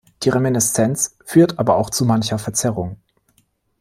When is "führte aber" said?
1.25-1.75